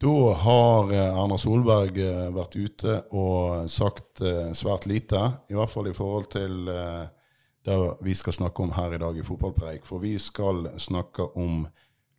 [0.00, 5.20] Da har eh, Erna Solberg eh, vært ute og sagt eh, svært lite,
[5.52, 6.70] i hvert fall i forhold til
[7.60, 9.84] det vi skal snakke om her i dag i Fotballpreik.
[9.84, 11.66] For vi skal snakke om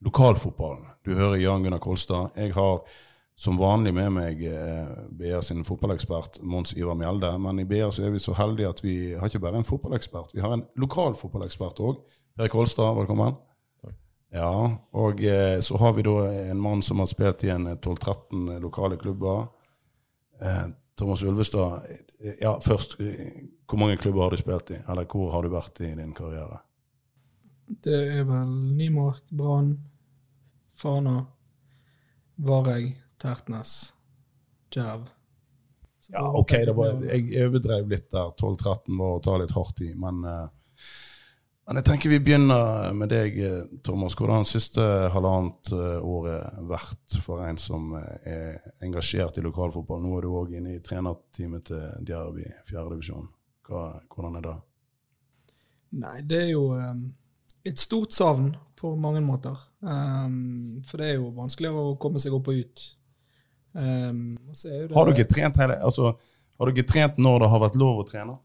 [0.06, 0.94] lokalfotballen.
[1.02, 2.38] Du hører Jan Gunnar Kolstad.
[2.38, 2.84] Jeg har
[3.42, 4.44] som vanlig med meg
[5.18, 7.34] BR sin fotballekspert Mons Ivar Mjelde.
[7.42, 10.46] Men i BR er vi så heldige at vi har ikke bare en fotballekspert, vi
[10.46, 12.04] har en lokal fotballekspert òg.
[12.38, 13.42] Erik Kolstad, velkommen.
[14.32, 18.60] Ja, og eh, så har vi da en mann som har spilt i en 12-13
[18.64, 19.50] lokale klubber.
[20.42, 21.82] Eh, Thomas Ulvestad,
[22.20, 24.80] eh, ja, først, eh, hvor mange klubber har du spilt i?
[24.88, 26.62] Eller hvor har du vært i din karriere?
[27.68, 29.74] Det er vel Nymark, Brann,
[30.80, 31.26] Fana,
[32.36, 33.94] Vareg, Tertnes,
[34.72, 35.10] Djerv.
[36.12, 38.32] Ja, ok, det var, jeg overdrev litt der.
[38.40, 39.92] 12-13 var å ta litt hardt i.
[39.96, 40.48] Men, eh,
[41.68, 44.16] men jeg tenker vi begynner med deg, eh, Thomas.
[44.18, 50.02] Hvordan har siste halvannet eh, året vært for en som eh, er engasjert i lokalfotball?
[50.02, 53.30] Nå er du òg inne i trenerteamet til Djerv i fjerdedivisjon.
[53.70, 54.56] Hvordan er det?
[56.02, 56.66] Nei, det er jo
[57.68, 59.56] et stort savn på mange måter.
[59.80, 62.84] For det er jo vanskeligere å komme seg opp og ut.
[63.78, 66.16] Har du ikke trent hele, altså,
[66.58, 68.36] har du ikke trent når det har vært lov å trene?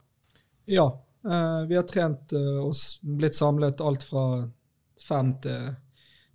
[0.70, 0.86] Ja.
[1.26, 2.72] Eh, vi har trent eh, og
[3.18, 4.24] blitt samlet alt fra
[5.02, 5.74] fem til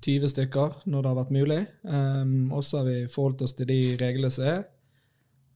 [0.05, 1.59] 20 stykker når det har vært mulig.
[1.85, 4.63] Um, og så har vi forholdt oss til de reglene som er,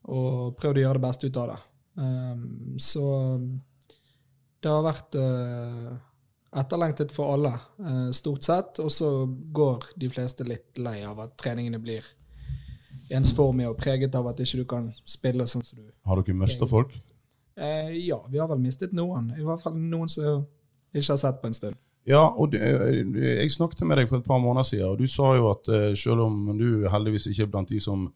[0.05, 1.61] og prøvd å gjøre det beste ut av det.
[1.95, 2.43] Um,
[2.81, 3.05] så
[4.61, 5.89] det har vært eh,
[6.61, 7.51] etterlengtet for alle,
[8.17, 8.79] stort sett.
[8.81, 12.05] Og så går de fleste litt lei av at treningene blir
[13.13, 16.65] ensformige og preget av at ikke du kan spille sånn som du Har dere mista
[16.69, 16.95] folk?
[17.57, 19.31] Eh, ja, vi har vel mistet noen.
[19.37, 20.45] I hvert fall noen som
[20.95, 21.79] ikke har sett på en stund.
[22.05, 25.31] Ja, og du, jeg snakket med deg for et par måneder siden, og du sa
[25.39, 28.11] jo at eh, selv om du heldigvis ikke er blant de som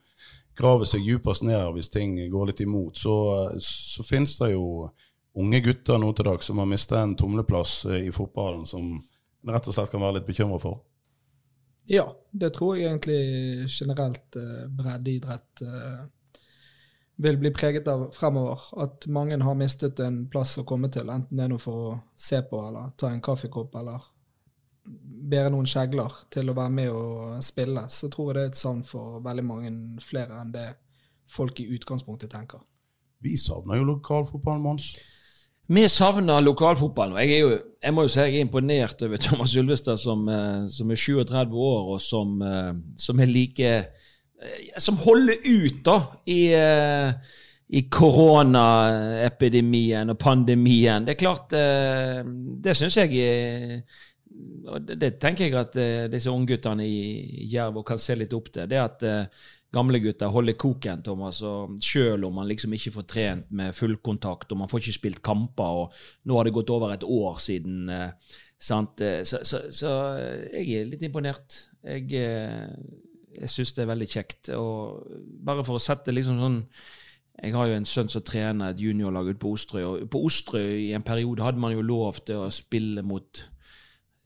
[0.60, 3.16] graver seg dypest ned hvis ting går litt imot, så,
[3.64, 4.90] så finnes det jo
[5.40, 8.98] unge gutter nå til dags som har mistet en tumleplass eh, i fotballen, som
[9.48, 10.84] rett og slett kan være litt bekymret for.
[11.90, 16.02] Ja, det tror jeg egentlig generelt eh, breddeidrett eh,
[17.20, 18.62] vil bli preget av fremover.
[18.80, 21.98] At mange har mistet en plass å komme til, enten det er noe for å
[22.16, 24.08] se på eller ta en kaffekopp eller
[25.30, 27.86] bære noen kjegler til å være med og spille.
[27.92, 30.70] Så tror jeg det er et savn for veldig mange flere enn det
[31.30, 32.64] folk i utgangspunktet tenker.
[33.22, 34.94] Vi savner jo lokalfotballen, Mons.
[35.70, 37.14] Vi savner lokalfotballen.
[37.14, 40.24] og Jeg, er jo, jeg må jo si jeg er imponert over Thomas Ulvestad, som,
[40.30, 43.74] eh, som er 37 år, og som, eh, som er like
[44.78, 45.98] Som holder ut, da,
[46.32, 47.12] i, eh,
[47.76, 51.06] i koronaepidemien og pandemien.
[51.06, 52.24] Det er klart eh,
[52.64, 53.12] Det syns jeg
[54.70, 58.68] og det, tenker jeg at eh, disse ungguttene i Jerv kan se litt opp til.
[58.70, 61.42] Det at eh, gamle gutter holder koken, Thomas.
[61.46, 65.24] og Selv om man liksom ikke får trent med fullkontakt, og man får ikke spilt
[65.26, 65.98] kamper, og
[66.30, 68.10] nå har det gått over et år siden eh,
[68.60, 69.02] sant?
[69.02, 71.48] Eh, Så, så, så eh, jeg er litt imponert.
[71.84, 72.68] Jeg, eh,
[73.40, 74.50] jeg syns det er veldig kjekt.
[74.56, 75.14] Og
[75.46, 76.64] bare for å sette liksom sånn
[77.40, 79.84] jeg har jo en sønn som trener et juniorlag ute på Osterøy.
[79.86, 83.44] og På Osterøy i en periode hadde man jo lov til å spille mot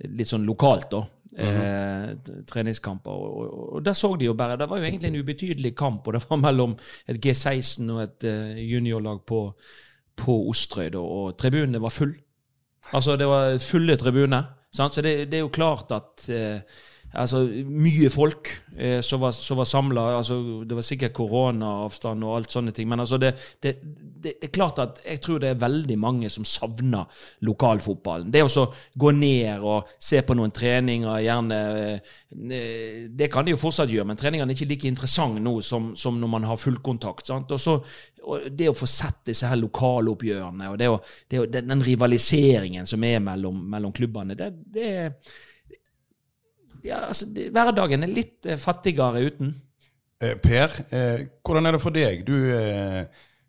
[0.03, 1.03] litt sånn lokalt, da.
[1.37, 2.07] eh,
[2.49, 3.13] treningskamper.
[3.13, 6.07] Og, og, og der så de jo bare Det var jo egentlig en ubetydelig kamp,
[6.07, 6.75] og det var mellom
[7.09, 9.43] et G16 og et uh, juniorlag på,
[10.17, 12.15] på Osterøy, da, og tribunene var full.
[12.93, 14.49] Altså, det var fulle tribuner.
[14.73, 14.97] Sant?
[14.97, 16.81] Så det, det er jo klart at eh,
[17.13, 20.05] Altså, mye folk eh, som var, som var samla.
[20.17, 22.89] Altså, det var sikkert koronaavstand og alt sånne ting.
[22.89, 23.75] Men altså, det, det,
[24.23, 27.05] det er klart at jeg tror det er veldig mange som savner
[27.45, 28.31] lokalfotballen.
[28.33, 28.65] Det å
[28.97, 31.61] gå ned og se på noen treninger, gjerne
[31.93, 35.91] eh, Det kan de jo fortsatt gjøre, men treningene er ikke like interessante nå som,
[35.99, 37.29] som når man har fullkontakt.
[37.29, 37.77] Og så
[38.23, 40.99] og det å få sett disse her lokaloppgjørene og det å,
[41.29, 45.33] det å, den, den rivaliseringen som er mellom, mellom klubbene, det, det er
[46.83, 49.53] ja, altså, det, Hverdagen er litt eh, fattigere uten.
[50.23, 52.25] Eh, per, eh, hvordan er det for deg?
[52.27, 53.03] Du, eh,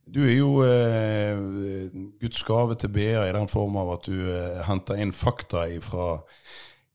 [0.04, 1.90] du er jo eh,
[2.20, 6.14] Guds gave til BA i den form av at du eh, henter inn fakta fra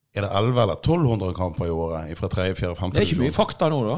[0.09, 2.93] er det 11 eller 1200 kamper i året fra 3., 4., 5.
[2.95, 3.97] Det er ikke mye fakta nå, da.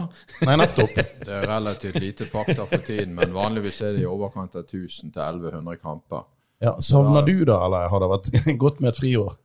[0.49, 0.97] Nei, nettopp.
[1.25, 5.13] Det er relativt lite fakta for tiden, men vanligvis er det i overkant av 1000
[5.15, 6.27] til 1100 kamper.
[6.61, 8.29] Ja, Savner du det, eller har det vært
[8.65, 9.39] godt med et friår?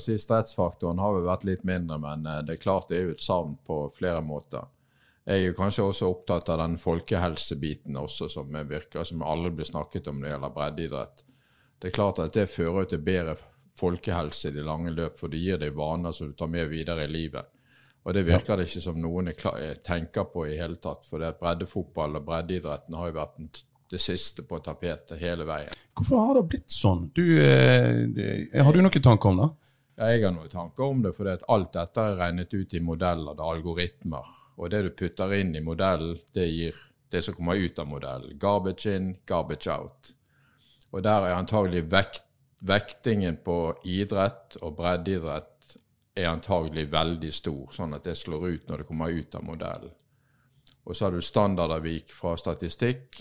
[0.00, 3.16] Si Stressfaktoren har jo vært litt mindre, men eh, det er klart det er jo
[3.16, 4.68] et savn på flere måter.
[5.24, 9.68] Jeg er jo kanskje også opptatt av den folkehelsebiten også, som virker som alle blir
[9.68, 11.24] snakket om når det gjelder breddeidrett.
[11.80, 13.36] Det er klart at det fører til bedre
[13.78, 17.06] folkehelse i det lange løp, for det gir deg vaner som du tar med videre
[17.06, 17.48] i livet.
[18.04, 21.04] Og det virker det ikke som noen klar, tenker på i hele tatt.
[21.08, 25.72] For det breddefotball og breddeidretten har jo vært det siste på tapetet hele veien.
[25.98, 27.08] Hvorfor har det blitt sånn?
[27.14, 29.50] Du, eh, har du noen tanker om det?
[30.00, 33.44] Jeg har noen tanker om det, for alt dette er regnet ut i modeller, det
[33.44, 34.30] er algoritmer.
[34.56, 36.78] Og det du putter inn i modellen, det gir
[37.12, 38.38] det som kommer ut av modellen.
[38.40, 40.14] Garbage in, garbage out.
[40.94, 42.24] Og der er antagelig vekt,
[42.64, 45.76] vektingen på idrett og breddeidrett
[46.16, 49.92] er antagelig veldig stor, sånn at det slår ut når det kommer ut av modellen.
[50.88, 53.20] Og så har du standardavvik fra statistikk,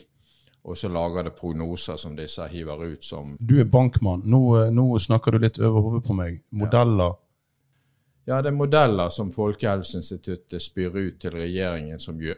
[0.63, 4.21] og så lager det prognoser som disse hiver ut som Du er bankmann.
[4.25, 6.41] Nå, nå snakker du litt over hodet på meg.
[6.49, 7.15] Modeller.
[7.15, 8.35] Ja.
[8.35, 12.37] ja, det er modeller som Folkehelseinstituttet spyr ut til regjeringen som gjør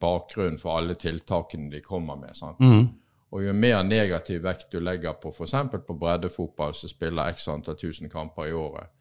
[0.00, 2.38] bakgrunnen for alle tiltakene de kommer med.
[2.58, 2.86] Mm.
[3.30, 5.54] Og jo mer negativ vekt du legger på f.eks.
[5.86, 8.92] på breddefotball, som spiller x antall tusen kamper i året,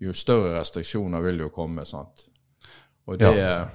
[0.00, 1.84] jo større restriksjoner vil jo komme.
[1.84, 2.28] sant?
[3.06, 3.68] Og det, Ja.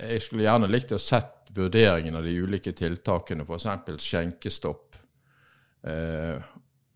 [0.00, 4.04] Jeg skulle gjerne likt å sett vurderingen av de ulike tiltakene, f.eks.
[4.04, 4.96] skjenkestopp,
[5.84, 6.40] eh,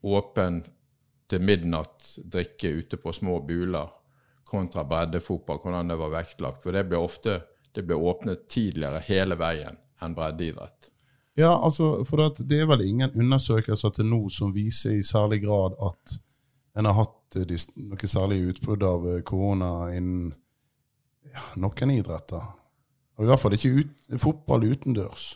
[0.05, 0.63] åpen
[1.29, 3.91] til midnatt drikke ute på små buler,
[4.45, 6.63] kontra breddefotball, hvordan det var vektlagt.
[6.63, 7.41] For det ble ofte
[7.75, 10.91] det ble åpnet tidligere hele veien enn breddeidrett.
[11.35, 15.75] Ja, altså, for det, er vel ingen undersøkelser til nå som viser i særlig grad
[15.83, 16.19] at
[16.79, 20.31] en har hatt eh, noe særlig utbrudd av eh, korona innen
[21.33, 22.47] ja, noen idretter.
[23.17, 25.27] Og i hvert fall ikke ut, fotball utendørs.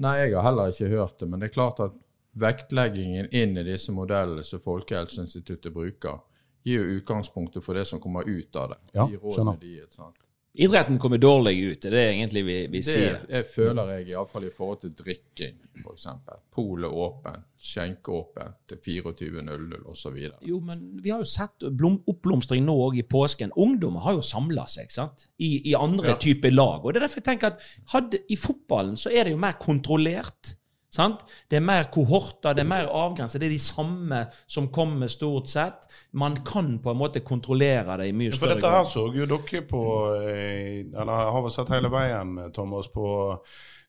[0.00, 1.92] Nei, jeg har heller ikke hørt det, men det er klart at
[2.40, 6.20] vektleggingen inn i disse modellene som Folkehelseinstituttet bruker,
[6.66, 8.80] gir jo utgangspunktet for det som kommer ut av det.
[8.94, 9.60] Ja, De rådene skjønner.
[9.60, 10.26] de?
[10.58, 13.20] Idretten kommer dårlig ut, det er det egentlig vi, vi Det sier.
[13.30, 16.06] jeg føler jeg, iallfall i forhold til drikking, f.eks.
[16.50, 20.16] Polet åpent, skjenkeåpent til 24.00 osv.
[20.42, 23.54] Jo, men vi har jo sett blom, oppblomstring nå òg i påsken.
[23.62, 25.28] Ungdommer har jo samla seg sant?
[25.38, 26.82] I, i andre typer lag.
[26.82, 29.54] Og det er derfor jeg tenker at hadde, I fotballen så er det jo mer
[29.62, 30.56] kontrollert.
[30.90, 31.20] Sant?
[31.46, 33.38] Det er mer kohorter, det er mer avgrenset.
[33.38, 35.86] Det er de samme som kommer, stort sett.
[36.18, 38.56] Man kan på en måte kontrollere det i mye større grad.
[38.56, 39.82] For dette her så jo dere på
[40.18, 43.06] eh, Eller har vi sett hele veien, Thomas, på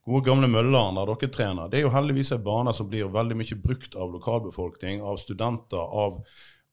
[0.05, 1.71] gode gamle Mølleren, der dere trener.
[1.71, 5.81] Det er jo heldigvis en bane som blir veldig mye brukt av lokalbefolkning, av studenter,
[5.81, 6.21] av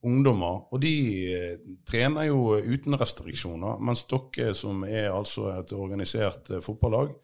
[0.05, 0.69] ungdommer.
[0.73, 0.93] Og de
[1.33, 1.57] eh,
[1.89, 7.17] trener jo uten restriksjoner, mens dere som er altså et organisert eh, fotballag,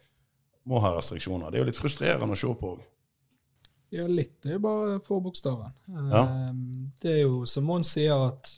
[0.65, 1.53] må ha restriksjoner.
[1.53, 2.83] Det er jo litt frustrerende å se på òg.
[3.91, 4.41] Ja, litt.
[4.43, 5.73] Det er bare forbokstaven.
[5.89, 6.23] Ja.
[6.25, 6.53] Eh,
[7.03, 8.49] Det er jo som Mons sier, at,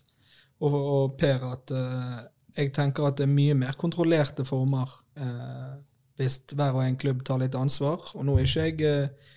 [0.60, 2.20] og, og Per, at eh,
[2.56, 5.74] jeg tenker at det er mye mer kontrollerte former eh,
[6.16, 8.00] hvis hver og en klubb tar litt ansvar.
[8.14, 9.32] Og nå er ikke jeg eh,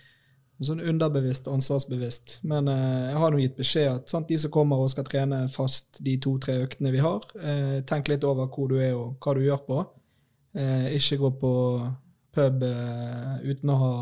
[0.64, 4.80] sånn underbevisst ansvarsbevisst, men eh, jeg har nå gitt beskjed at sant, de som kommer
[4.84, 8.78] og skal trene fast de to-tre øktene vi har, eh, tenk litt over hvor du
[8.80, 9.82] er og hva du gjør på.
[10.60, 11.52] Eh, ikke gå på
[12.36, 13.94] pub uten å ha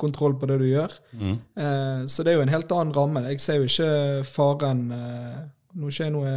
[0.00, 0.94] kontroll på det du gjør.
[1.12, 1.36] Mm.
[1.64, 3.24] Eh, så det er jo en helt annen ramme.
[3.30, 3.92] Jeg ser jo ikke
[4.28, 6.32] faren eh, Nå er ikke jeg noe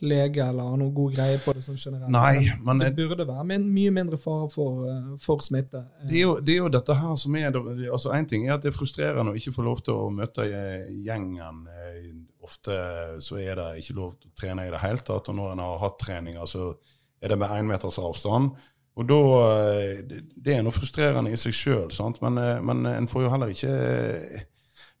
[0.00, 2.12] lege eller har noe god greie på det sånn generelt.
[2.12, 5.82] Nei, men det burde være men mye mindre fare for, eh, for smitte.
[6.06, 7.50] Det er, jo, det er jo dette her som er
[7.90, 10.46] altså En ting er at det er frustrerende å ikke få lov til å møte
[10.46, 11.64] eh, gjengen.
[11.68, 12.74] Eh, Ofte
[13.20, 15.60] så er det ikke lov til å trene i det hele tatt, og når en
[15.60, 16.70] har hatt treninger, så
[17.20, 18.54] er det med én meters avstand.
[18.98, 19.18] Og da,
[19.80, 23.48] eh, det- er noe frustrerende i seg sjøl, men, eh, men en får jo heller
[23.48, 24.42] ikke eh,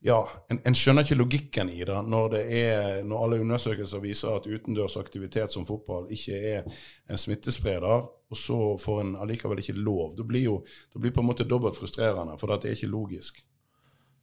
[0.02, 4.32] ja, en, en skjønner ikke logikken i det når, det er, når alle undersøkelser viser
[4.32, 6.64] at utendørs aktivitet som fotball ikke er
[7.10, 10.14] en smittespreder, og så får en allikevel ikke lov.
[10.16, 10.56] Det blir jo
[10.94, 13.42] det blir på en måte dobbelt frustrerende, for det er ikke logisk.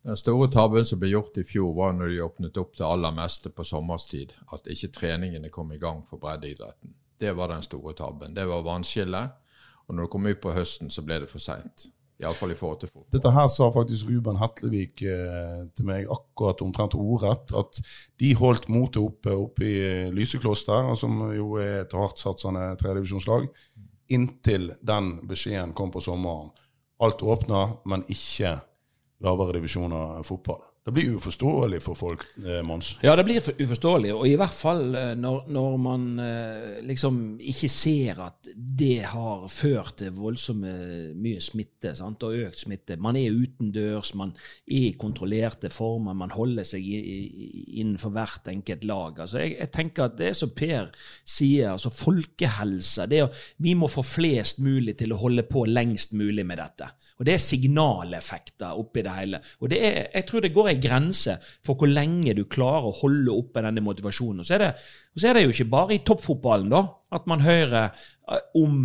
[0.08, 3.12] Den store tabben som ble gjort i fjor, var når de åpnet opp det aller
[3.12, 4.32] meste på sommerstid.
[4.56, 6.94] At ikke treningene kom i gang for breddeidretten.
[7.20, 8.34] Det var den store tabben.
[8.34, 9.36] Det var vannskillet.
[9.88, 11.88] Og når det kom ut på høsten, så ble det for seint.
[12.17, 13.12] Iallfall i forhold til fotball.
[13.13, 17.77] Dette her sa faktisk Ruben Hetlevik eh, til meg akkurat omtrent ordrett, at
[18.17, 19.82] de holdt motet oppe oppe i
[20.15, 23.46] Lysekloster, som jo er et hardtsatsende tredivisjonslag,
[24.10, 26.50] inntil den beskjeden kom på sommeren.
[27.06, 28.56] Alt åpna, men ikke
[29.22, 30.63] lavere divisjoner fotball.
[30.88, 32.94] Det blir uforståelig for folk, eh, Mons.
[33.03, 37.67] Ja, det blir uforståelig, og i hvert fall eh, når, når man eh, liksom ikke
[37.67, 40.72] ser at det har ført til voldsomme
[41.20, 42.24] mye smitte, sant?
[42.24, 42.96] og økt smitte.
[43.03, 48.48] Man er utendørs, man er i kontrollerte former, man holder seg i, i, innenfor hvert
[48.53, 49.20] enkelt lag.
[49.25, 50.88] Altså, jeg, jeg tenker at det som Per
[51.27, 53.10] sier, altså folkehelse.
[53.12, 56.88] Det er, vi må få flest mulig til å holde på lengst mulig med dette.
[57.17, 59.44] Og det er signaleffekter oppi det hele.
[59.60, 62.96] Og det er, jeg tror det går ei grense for hvor lenge du klarer å
[63.02, 64.46] holde oppe denne motivasjonen.
[64.46, 64.72] Og så er det,
[65.18, 66.86] så er det jo ikke bare i toppfotballen da,
[67.18, 68.80] at man hører eh, om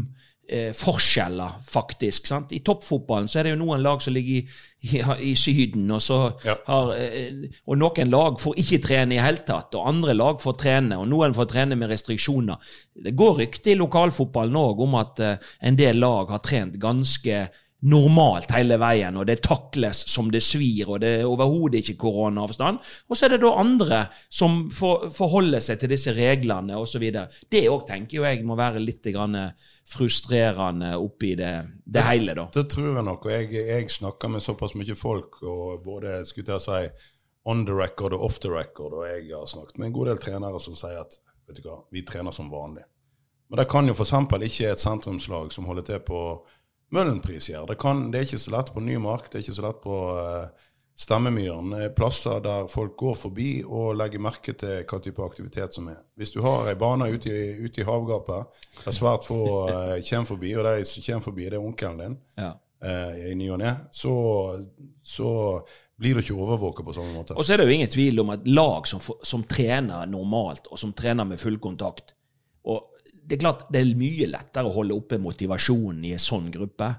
[0.52, 2.26] eh, forskjeller, faktisk.
[2.28, 2.52] sant?
[2.52, 4.44] I toppfotballen så er det jo noen lag som ligger i,
[4.90, 6.56] i, i Syden, og, så Ja.
[6.66, 10.58] har, eh, og noen lag får ikke trene i hele tatt, og andre lag får
[10.60, 12.72] trene, og noen får trene med restriksjoner.
[13.06, 17.44] Det går rykte i lokalfotballen òg om at eh, en del lag har trent ganske
[17.82, 22.78] normalt hele veien, og det takles som det svir, og det er overhodet ikke koronaavstand.
[23.10, 27.08] Og så er det da andre som for, forholder seg til disse reglene osv.
[27.50, 29.38] Det òg tenker jo jeg må være litt grann
[29.92, 31.52] frustrerende oppi det,
[31.84, 32.46] det hele, da.
[32.54, 36.54] Det tror jeg nok, og jeg, jeg snakker med såpass mye folk, og både skulle
[36.54, 37.10] jeg si,
[37.50, 40.22] on the record og off the record, og jeg har snakket med en god del
[40.22, 42.84] trenere som sier at vet du hva, vi trener som vanlig.
[43.50, 44.14] Men det kan jo f.eks.
[44.46, 46.20] ikke et sentrumslag som holder til på
[46.92, 47.66] Møhlenpris gjør.
[47.70, 49.96] Det, kan, det er ikke så lett på Nymark, det er ikke så lett på
[50.12, 50.68] uh,
[51.02, 51.72] Stemmemyren.
[51.78, 56.02] eh, Plasser der folk går forbi og legger merke til hva type aktivitet som er.
[56.20, 59.38] Hvis du har ei bane ute i, ute i havgapet der svært få
[59.70, 62.52] uh, kommer forbi, og de som kommer forbi, det er onkelen din, Ja.
[62.84, 64.12] uh, i ny og ne, så,
[65.02, 65.30] så
[66.02, 67.34] blir du ikke overvåket på samme måte.
[67.38, 70.78] Og så er det jo ingen tvil om at lag som, som trener normalt, og
[70.78, 72.12] som trener med full kontakt
[73.22, 76.90] Det er klart det er mye lettere å holde oppe motivasjonen i en sånn gruppe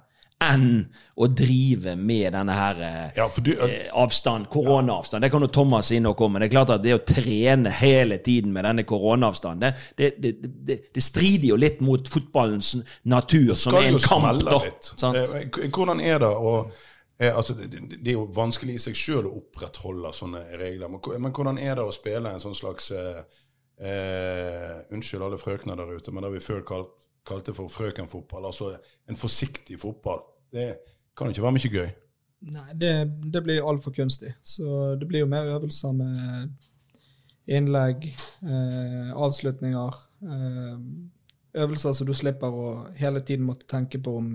[0.43, 5.23] enn å drive med denne her eh, Ja, du, eh, avstand, koronaavstand.
[5.23, 7.71] Det kan jo Thomas si noe om, men det er klart at det å trene
[7.79, 12.75] hele tiden med denne koronaavstanden, det, det, det, det, strider jo litt mot fotballens
[13.09, 14.43] natur, som er en kamp.
[14.43, 14.57] da.
[14.65, 14.91] litt.
[15.13, 16.57] Eh, Hvordan er det å
[17.19, 21.35] eh, altså, det, er jo vanskelig i seg sjøl å opprettholde sånne regler, men, men
[21.35, 22.91] hvordan er det å spille en sånn slags
[23.83, 26.87] eh, Unnskyld alle frøkner der ute, men det vi før kal
[27.23, 28.73] kalte for frøkenfotball, altså
[29.07, 30.19] en forsiktig fotball.
[30.51, 30.73] Det
[31.15, 31.91] kan jo ikke være mye gøy.
[32.51, 32.91] Nei, det,
[33.31, 34.33] det blir altfor kunstig.
[34.43, 36.49] Så det blir jo mer øvelser med
[37.47, 38.09] innlegg,
[38.43, 39.99] eh, avslutninger.
[40.23, 40.81] Eh,
[41.63, 44.33] øvelser som du slipper å hele tiden måtte tenke på om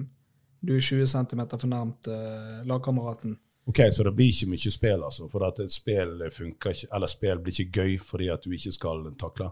[0.64, 3.37] du er 20 cm for nærmt eh, lagkameraten.
[3.68, 5.28] Ok, Så det blir ikke mye spill, altså?
[5.28, 6.75] For at spill ikke,
[7.12, 9.50] spill blir ikke gøy fordi at du ikke skal takle?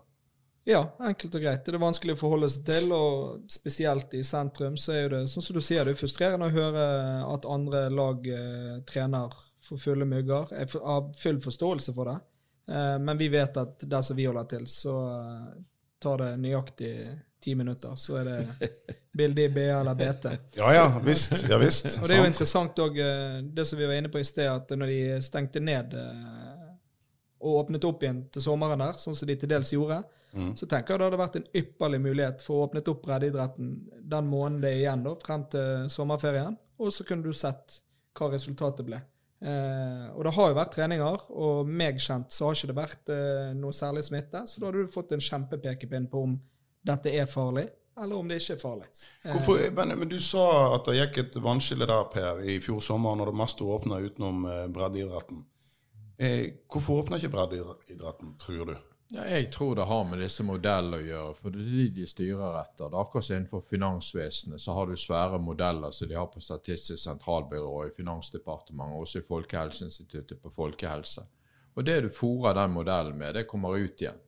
[0.66, 1.66] Ja, enkelt og greit.
[1.66, 5.44] Det er vanskelig å forholde seg til, og spesielt i sentrum så er det sånn
[5.44, 6.86] som du sier, det er frustrerende å høre
[7.28, 10.50] at andre lag eh, trener for fulle mugger.
[10.56, 12.16] Jeg har full forståelse for det,
[12.72, 15.54] eh, men vi vet at der som vi holder til, så eh,
[16.02, 16.92] tar det nøyaktig
[17.42, 18.70] ti minutter, så er det
[19.16, 20.26] bilde i BA eller BT.
[20.60, 21.44] Ja ja, visst.
[21.48, 21.98] Ja visst.
[22.00, 22.98] Og det er jo interessant òg,
[23.56, 26.66] det som vi var inne på i sted, at når de stengte ned eh,
[27.46, 30.02] og åpnet opp igjen til sommeren der, sånn som de til dels gjorde,
[30.36, 30.50] Mm.
[30.58, 33.68] så tenker jeg det hadde vært en ypperlig mulighet for å åpne opp breddeidretten
[34.12, 36.58] den måneden det er igjen, da, frem til sommerferien.
[36.76, 37.78] Og så kunne du sett
[38.18, 38.98] hva resultatet ble.
[39.40, 43.14] Eh, og det har jo vært treninger, og meg kjent så har ikke det vært
[43.16, 44.42] eh, noe særlig smitte.
[44.50, 46.36] Så da hadde du fått en kjempepekepinn på om
[46.86, 47.66] dette er farlig,
[48.00, 48.88] eller om det ikke er farlig.
[49.24, 52.82] Eh, Hvorfor, men, men du sa at det gikk et vannskille der, Per, i fjor
[52.84, 55.44] sommer når det meste åpna utenom eh, breddeidretten.
[56.18, 58.76] Eh, hvorfor åpner ikke breddeidretten, tror du?
[59.14, 62.06] Ja, jeg tror det har med disse modellene å gjøre, for det er de de
[62.10, 62.88] styrer etter.
[62.90, 66.42] Det er akkurat som innenfor finansvesenet så har du svære modeller som de har på
[66.42, 71.22] Statistisk sentralbyrå, i Finansdepartementet, også i Folkehelseinstituttet på folkehelse.
[71.76, 74.18] Og det du fòrer den modellen med, det kommer ut igjen.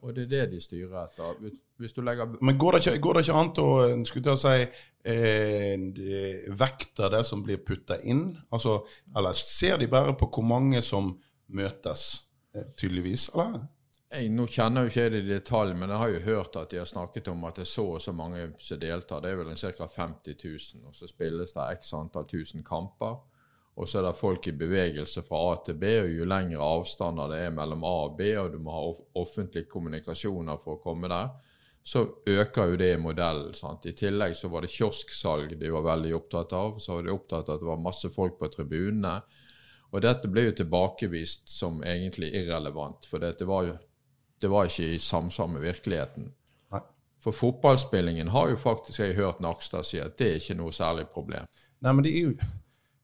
[0.00, 1.52] Og det er det de styrer etter.
[1.82, 4.66] Legger Men går det ikke, går det ikke an å eh, skulle til å si,
[5.12, 8.26] eh, vekte det som blir putta inn?
[8.50, 8.80] Altså,
[9.16, 11.12] eller ser de bare på hvor mange som
[11.52, 12.22] møtes,
[12.54, 13.30] eh, tydeligvis?
[13.34, 13.60] Eller?
[14.12, 16.80] Jeg, nå kjenner jo ikke det i detalj, men jeg har jo hørt at de
[16.82, 19.22] har snakket om at det er så og så mange som deltar.
[19.24, 19.88] Det er vel ca.
[19.88, 20.88] 50 000.
[20.88, 23.22] Og så spilles det x antall tusen kamper.
[23.80, 27.30] Og så er det folk i bevegelse fra A til B, og jo lengre avstander
[27.32, 30.82] det er mellom A og B, og du må ha off offentlige kommunikasjoner for å
[30.82, 31.32] komme der,
[31.82, 33.54] så øker jo det i modellen.
[33.54, 33.86] sant?
[33.86, 36.76] I tillegg så var det kiosksalg de var veldig opptatt av.
[36.78, 39.16] Så var de opptatt av at det var masse folk på tribunene.
[39.92, 43.74] Og dette ble jo tilbakevist som egentlig irrelevant, for det var jo
[44.42, 46.32] det var ikke i samsvar med virkeligheten.
[47.22, 51.04] For fotballspillingen har jo faktisk jeg hørt Nakstad si at det er ikke noe særlig
[51.14, 51.46] problem.
[51.82, 52.32] Nei, men det er jo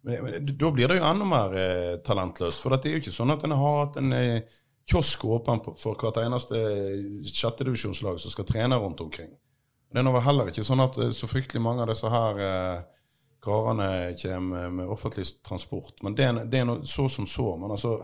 [0.02, 2.62] Men, men Da blir det jo enda mer eh, talentløst.
[2.62, 4.42] For det er jo ikke sånn at en har hatt en eh,
[4.88, 6.58] kiosk åpen for hvert eneste
[7.28, 9.30] sjettedivisjonslag som skal trene rundt omkring.
[9.92, 12.80] Det er nå heller ikke sånn at eh, så fryktelig mange av disse her eh,
[13.44, 13.88] karene
[14.20, 16.02] kommer med offentlig transport.
[16.04, 17.54] Men det er, det er noe så som så.
[17.56, 17.94] Men altså,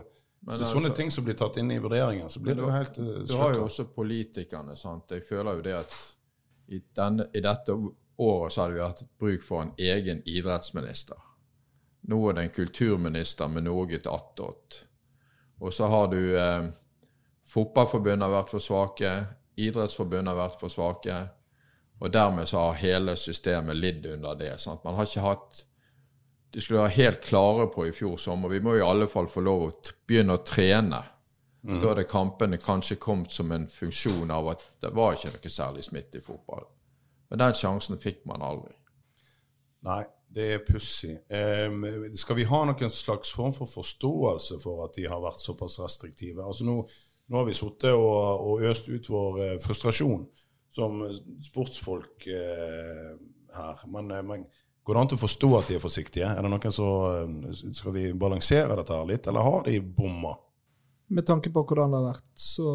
[0.45, 2.71] Men så sånne altså- ting som blir tatt inn i vurderingen, så blir det jo
[2.73, 4.75] helt eh, Du har jo også politikerne.
[4.75, 5.11] sant?
[5.11, 5.93] Jeg føler jo det at
[6.67, 7.77] i, denne, i dette
[8.17, 11.17] året så hadde vi hatt bruk for en egen idrettsminister.
[12.09, 14.85] Nå er det en kulturminister med noe attåt.
[15.61, 16.67] Og så har du eh,
[17.45, 19.11] Fotballforbundet har vært for svake,
[19.61, 21.15] Idrettsforbundet har vært for svake.
[22.01, 24.57] Og dermed så har hele systemet lidd under det.
[24.59, 24.83] sant?
[24.83, 25.65] Man har ikke hatt
[26.51, 28.49] De skulle være helt klare på i fjor sommer.
[28.49, 29.71] Vi må i alle fall få lov å
[30.07, 31.01] begynne å trene.
[31.65, 35.83] Da hadde kampene kanskje kommet som en funksjon av at det var ikke noe særlig
[35.83, 36.63] smitte i fotball.
[37.29, 38.71] Men den sjansen fikk man aldri.
[39.83, 40.03] Nei,
[40.35, 41.13] det er pussig.
[41.31, 41.71] Eh,
[42.19, 46.43] skal vi ha noen slags form for forståelse for at de har vært såpass restriktive?
[46.43, 46.81] Altså Nå,
[47.31, 50.25] nå har vi sittet og, og øst ut vår eh, frustrasjon
[50.75, 50.99] som
[51.45, 53.13] sportsfolk eh,
[53.55, 53.85] her.
[53.87, 54.43] Men, eh, men
[54.85, 56.27] går det an til å forstå at de er forsiktige?
[56.35, 60.35] Er det noen som, eh, Skal vi balansere dette her litt, eller har de bomma?
[61.15, 62.67] Med tanke på hvordan det har vært, så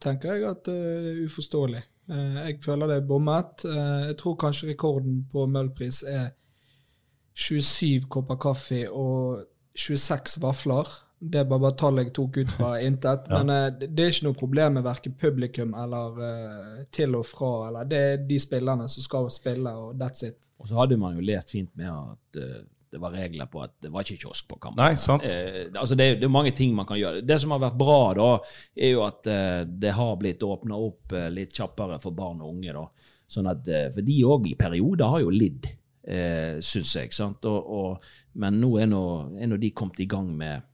[0.00, 1.84] tenker jeg at det er uforståelig.
[2.10, 3.64] Eh, Jeg føler det er bommet.
[3.68, 6.32] Jeg tror kanskje rekorden på møllpris er
[7.38, 9.44] 27 kopper kaffe og
[9.78, 10.88] 26 vafler.
[11.18, 13.28] Det er bare tallet tall jeg tok ut fra intet.
[13.30, 17.52] Men uh, det er ikke noe problem med verken publikum eller uh, til og fra.
[17.68, 20.38] eller Det er de spillerne som skal spille, og that's it.
[20.58, 22.58] Og så hadde man jo lest fint med at uh,
[22.90, 24.80] det var regler på at det var ikke kiosk på kampen.
[24.80, 25.26] Nei, sant.
[25.76, 27.20] Altså det, er- det er mange ting man kan gjøre.
[27.28, 28.28] Det som har vært bra, da,
[28.80, 29.28] er jo at
[29.68, 32.72] det har blitt åpna opp litt kjappere for barn og unge.
[32.72, 32.86] da.
[33.28, 35.68] Sånn at, For de òg i perioder har jo lidd,
[36.08, 37.12] eh, syns jeg.
[37.20, 38.08] Og, og,
[38.40, 39.04] men nå er nå,
[39.38, 40.66] er nå de kommet i gang med,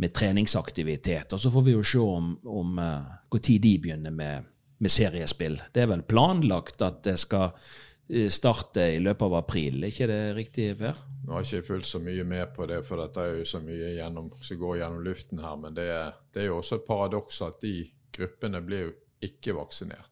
[0.00, 1.32] med treningsaktivitet.
[1.32, 4.50] Og så får vi jo se om, om uh, hvor tid de begynner med,
[4.82, 5.60] med seriespill.
[5.72, 10.10] Det er vel planlagt at det skal eh, starte i løpet av april, er ikke
[10.10, 11.02] det riktig, Per?
[11.22, 13.92] Nå har ikke fulgt så mye med på det, for dette er jo så mye
[13.94, 15.58] gjennom, som går gjennom luften her.
[15.60, 17.76] Men det er, det er jo også et paradoks at de
[18.12, 20.11] gruppene blir jo ikke vaksinert.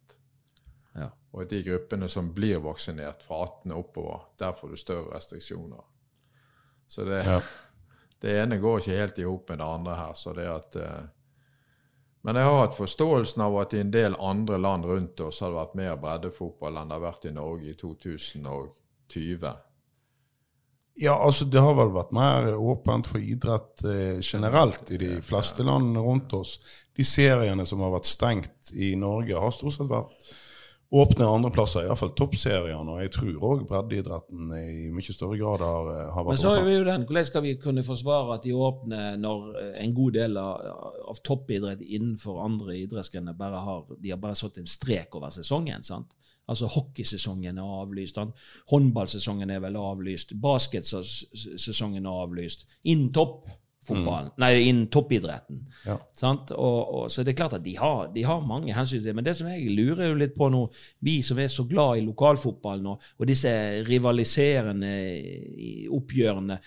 [1.30, 5.14] Og at de gruppene som blir vaksinert fra 18 og oppover, der får du større
[5.14, 5.84] restriksjoner.
[6.86, 7.40] Så det, Ja.
[8.20, 10.12] det ene går ikke helt i hop med det andre her.
[10.14, 10.76] så det at...
[10.76, 11.08] eh,
[12.22, 15.54] men jeg har hatt forståelsen av at i en del andre land rundt oss har
[15.54, 19.54] det vært mer breddefotball enn det har vært i Norge i 2020.
[21.00, 25.64] Ja, altså det har vel vært mer åpent for idrett eh, generelt i de fleste
[25.64, 26.58] land rundt oss.
[26.92, 30.34] De seriene som har vært stengt i Norge, har stort sett vært
[30.90, 32.94] åpne andre plasser, iallfall toppseriene.
[32.94, 36.64] Og jeg tror òg breddeidretten i mye større grad har, har vært Men så er
[36.66, 40.18] vi jo den, hvordan skal vi kunne forsvare at de åpner når eh, en god
[40.18, 40.64] del av,
[41.12, 45.86] av toppidrett innenfor andre idrettsgrener bare har de har bare satt en strek over sesongen?
[45.86, 46.16] sant?
[46.50, 48.18] Altså Hockeysesongen er avlyst,
[48.72, 52.66] håndballsesongen er vel avlyst, basketsesongen er avlyst.
[52.90, 53.12] Innen
[53.80, 55.60] toppfotballen, nei, innen toppidretten.
[55.86, 55.96] Ja.
[56.16, 56.50] Sant?
[56.52, 59.14] Og, og, så det er klart at de har, de har mange hensyn til det.
[59.16, 60.60] Men det som jeg lurer jo litt på nå,
[61.06, 63.50] vi som er så glad i lokalfotballen og, og disse
[63.88, 64.92] rivaliserende
[65.96, 66.60] oppgjørene,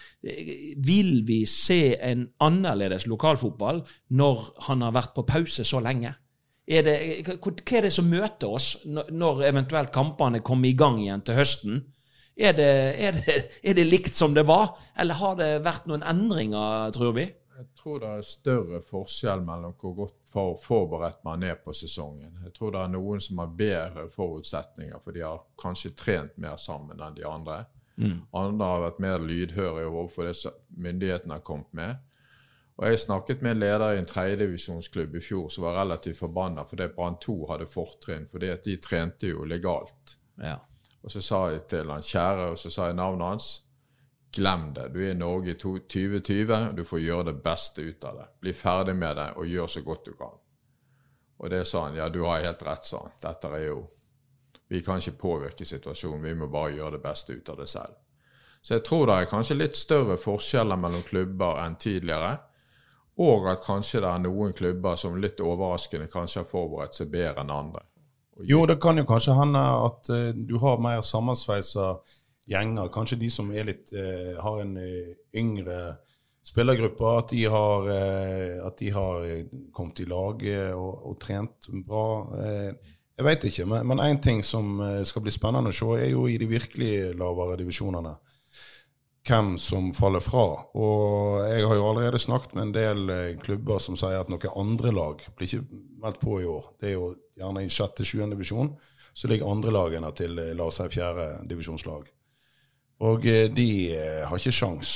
[0.83, 3.83] vil vi se en annerledes lokalfotball
[4.17, 6.15] når han har vært på pause så lenge?
[6.63, 6.97] Er det,
[7.27, 11.35] hva er det som møter oss når- når eventuelt kampene kommer i gang igjen til
[11.35, 11.81] høsten?
[12.35, 16.05] Er det, er, det, er det likt som det var, eller har det vært noen
[16.05, 17.27] endringer, tror vi?
[17.53, 22.39] Jeg tror det er større forskjell mellom hvor godt for forberedt man er på sesongen.
[22.47, 26.57] Jeg tror det er noen som har bedre forutsetninger, for de har kanskje trent mer
[26.57, 27.59] sammen enn de andre.
[28.33, 32.01] Andre har vært mer lydhøre overfor det myndighetene har kommet med.
[32.81, 36.65] Og Jeg snakket med en leder i en tredjedivisjonsklubb i fjor som var relativt forbanna
[36.65, 40.17] fordi Brann 2 hadde fortrinn, fordi at de trente jo legalt.
[40.41, 40.57] Ja.
[41.03, 43.49] Og så sa jeg til han kjære, og så sa jeg navnet hans.
[44.33, 44.87] Glem det.
[44.93, 48.29] Du er i Norge i 2020, og du får gjøre det beste ut av det.
[48.41, 50.39] Bli ferdig med det, og gjør så godt du kan.
[51.43, 51.97] Og det sa han.
[51.99, 53.19] Ja, du har helt rett, sa han.
[53.21, 53.83] Dette er jo
[54.73, 57.93] Vi kan ikke påvirke situasjonen, vi må bare gjøre det beste ut av det selv.
[58.61, 62.37] Så jeg tror det er kanskje litt større forskjeller mellom klubber enn tidligere.
[63.21, 67.43] Og at kanskje det er noen klubber som litt overraskende kanskje har forberedt seg bedre
[67.43, 67.83] enn andre.
[68.41, 71.93] Jo, det kan jo kanskje hende at uh, du har mer sammensveisa
[72.49, 72.89] gjenger.
[72.93, 75.77] Kanskje de som litt, uh, har en uh, yngre
[76.43, 77.85] spillergruppe, at de har,
[78.67, 79.21] at de har
[79.71, 80.41] kommet i lag
[80.75, 82.01] og, og trent bra.
[83.15, 86.35] Jeg veit ikke, men én ting som skal bli spennende å se, er jo i
[86.41, 88.11] de virkelig lavere divisjonene.
[89.27, 90.45] Hvem som faller fra.
[90.75, 94.57] Og jeg har jo allerede snakket med en del eh, klubber som sier at noen
[94.59, 96.73] andre lag blir ikke meldt på i år.
[96.79, 98.73] Det er jo gjerne i sjette-sjuende divisjon.
[99.13, 102.09] Så ligger andre lagene til eh, la oss si fjerde divisjonslag.
[103.03, 103.69] Og eh, de
[104.27, 104.95] har ikke sjans.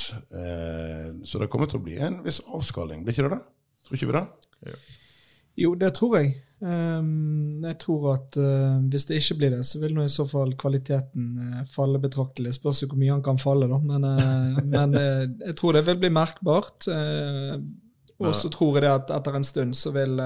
[1.28, 3.42] Så det kommer til å bli en viss avskalling, blir ikke det det?
[3.84, 4.76] Tror ikke vi det?
[5.58, 6.36] Jo, det tror jeg.
[6.58, 10.24] Um, jeg tror at uh, hvis det ikke blir det, så vil nå i så
[10.26, 12.56] fall kvaliteten uh, falle betraktelig.
[12.56, 13.78] Spørs jo hvor mye han kan falle, da.
[13.78, 16.88] Men, uh, men jeg tror det vil bli merkbart.
[18.18, 20.18] og så tror jeg det at etter en stund så vil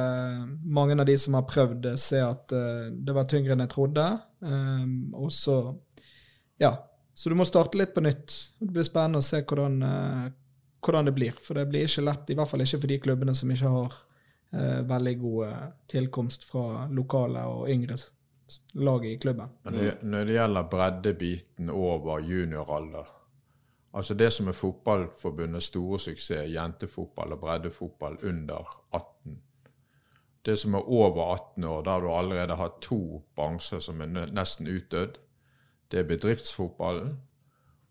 [0.64, 4.06] mange av de som har prøvd se at det var tyngre enn jeg trodde.
[4.40, 5.76] Um, og så
[6.60, 6.78] Ja.
[7.14, 8.32] Så du må starte litt på nytt.
[8.56, 9.74] Det blir spennende å se hvordan,
[10.80, 11.34] hvordan det blir.
[11.44, 13.92] For det blir ikke lett, i hvert fall ikke for de klubbene som ikke har
[13.92, 14.11] eh,
[14.88, 17.96] veldig god eh, tilkomst fra lokale og yngre
[18.72, 19.48] lag i klubben.
[19.64, 23.18] Men når det gjelder breddebiten over junioralder
[23.92, 29.34] Altså det som er Fotballforbundets store suksess, jentefotball og breddefotball under 18.
[30.46, 34.66] Det som er over 18 år, der du allerede har to bransjer som er nesten
[34.66, 35.18] utdødd,
[35.90, 37.18] det er bedriftsfotballen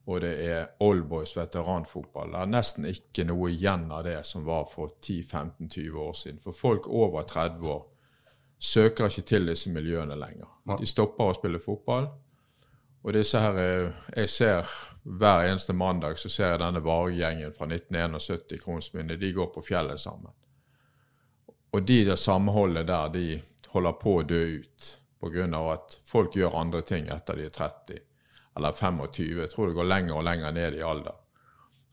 [0.05, 2.31] og det er Oldboys veteranfotball.
[2.33, 6.39] Det er nesten ikke noe igjen av det som var for 10-15-20 år siden.
[6.41, 7.83] For folk over 30 år
[8.61, 10.49] søker ikke til disse miljøene lenger.
[10.79, 12.09] De stopper å spille fotball.
[13.01, 13.59] Og disse her,
[14.15, 19.17] jeg ser Hver eneste mandag så ser jeg denne varegjengen fra 1971 i Kronsmyndet.
[19.17, 20.29] De går på fjellet sammen.
[21.73, 23.39] Og de der samholdet der, de
[23.73, 25.47] holder på å dø ut pga.
[25.73, 28.10] at folk gjør andre ting etter de er 30
[28.57, 29.39] eller 25.
[29.39, 31.17] Jeg tror det går lenger og lenger ned i alder.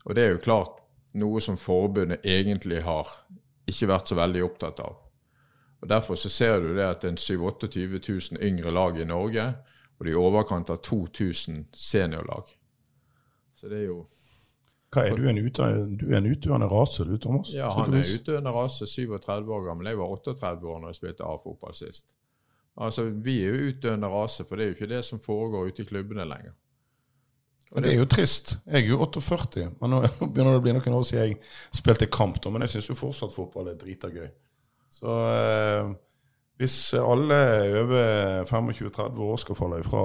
[0.05, 0.79] Og det er jo klart
[1.19, 3.07] noe som forbundet egentlig har
[3.69, 4.99] ikke vært så veldig opptatt av.
[5.79, 9.45] Og Derfor så ser du det at det er 27 000 yngre lag i Norge,
[9.97, 12.51] og det er i overkant av 2000 seniorlag.
[13.55, 14.05] Så det er jo
[14.89, 15.37] hva er du en,
[16.01, 17.51] du er en utøvende rase, du, Thomas?
[17.53, 19.85] Ja, han er utøvende rase, 37 år gammel.
[19.91, 22.15] Jeg var 38 år når jeg spilte A-fotball sist.
[22.79, 25.83] Altså, Vi er jo utdøende rase, for det er jo ikke det som foregår ute
[25.83, 26.55] i klubbene lenger.
[27.71, 28.55] Og det er jo trist.
[28.65, 31.39] Jeg er jo 48, men nå begynner det å bli noen år siden jeg
[31.81, 32.39] spilte kamp.
[32.49, 34.29] Men jeg syns jo fortsatt fotball er drita gøy.
[34.99, 35.91] Så eh,
[36.59, 37.39] hvis alle
[37.83, 40.01] over 25-30 år skal falle ifra,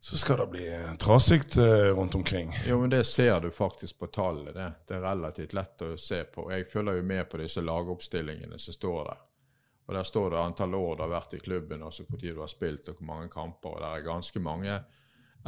[0.00, 0.66] så skal det bli
[1.00, 2.52] trasig eh, rundt omkring.
[2.66, 4.54] Jo, men det ser du faktisk på tallet.
[4.54, 4.68] Det.
[4.88, 6.50] det er relativt lett å se på.
[6.52, 9.24] Jeg følger jo med på disse lagoppstillingene som står der.
[9.88, 12.40] Og Der står det antall år du har vært i klubben, og hvor tid du
[12.42, 13.76] har spilt, og hvor mange kamper.
[13.76, 14.80] og Det er ganske mange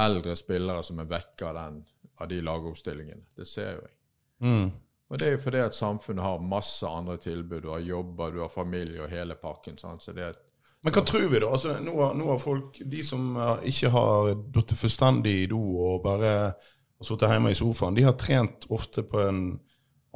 [0.00, 1.82] eldre spillere som er vekke av, den,
[2.16, 3.26] av de lagoppstillingene.
[3.36, 3.96] Det ser jo jeg.
[4.40, 4.70] Mm.
[5.10, 7.62] Og det er jo fordi at samfunnet har masse andre tilbud.
[7.62, 9.76] Du har jobber, du har familie og hele pakken.
[9.78, 10.02] Sant?
[10.02, 10.38] Så det er
[10.82, 11.48] men hva tror vi, da?
[11.52, 13.34] Altså, nå, har, nå har folk, de som
[13.68, 18.16] ikke har falt fullstendig i do og bare har sittet hjemme i sofaen, de har
[18.16, 19.42] trent ofte på en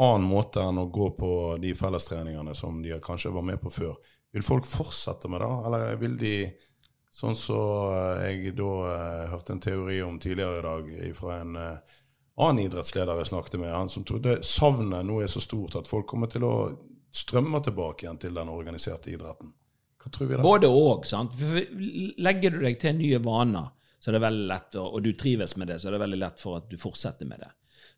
[0.01, 3.93] annen måte enn å gå på de fellestreningene som de kanskje var med på før.
[4.35, 6.37] Vil folk fortsette med det, eller vil de,
[7.15, 7.59] sånn som så
[8.27, 12.01] jeg da eh, hørte en teori om tidligere i dag fra en eh,
[12.43, 16.09] annen idrettsleder jeg snakket med, han som trodde savnet nå er så stort at folk
[16.11, 16.55] kommer til å
[17.15, 19.53] strømme tilbake igjen til den organiserte idretten.
[20.03, 20.45] Hva tror vi da?
[20.45, 21.07] Både og.
[21.07, 21.37] sant?
[22.19, 23.71] Legger du deg til nye vaner,
[24.03, 26.43] så er det veldig lett, og du trives med det, så er det veldig lett
[26.43, 27.53] for at du fortsetter med det.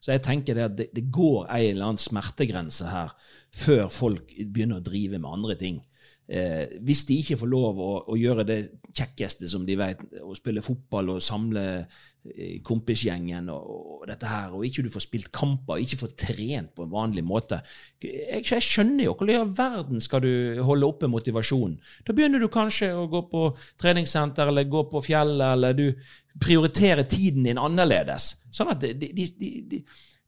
[0.05, 3.15] Så jeg tenker det at det, det går en eller annen smertegrense her
[3.57, 5.81] før folk begynner å drive med andre ting.
[6.27, 8.59] Eh, hvis de ikke får lov å, å, gjøre det
[8.91, 14.57] kjekkeste som de vet, å spille fotball og samle eh, kompisgjengen og, og, dette her,
[14.57, 17.61] og ikke du får spilt kamper, ikke får trent på en vanlig måte
[18.03, 21.79] Jeg, jeg skjønner jo hvordan i all verden skal du holde oppe motivasjonen?
[22.03, 23.47] Da begynner du kanskje å gå på
[23.79, 25.87] treningssenter eller gå på fjellet, eller du
[26.43, 28.33] prioriterer tiden din annerledes.
[28.51, 29.85] Sånn at de, de, de, de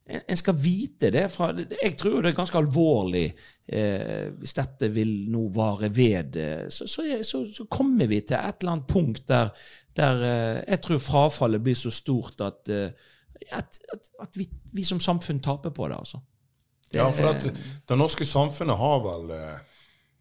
[0.09, 1.27] en skal vite det.
[1.33, 6.38] Fra, jeg tror det er ganske alvorlig eh, hvis dette vil nå vare ved.
[6.40, 9.53] Eh, så, så, så, så, kommer vi til et eller annet punkt der,
[9.97, 12.92] der eh, jeg tror frafallet blir så stort at, eh,
[13.53, 15.99] at, at, at vi, vi, som samfunn taper på det.
[15.99, 16.23] altså.
[16.88, 17.44] Det, ja, for at
[17.88, 19.59] det norske samfunnet har vel eh,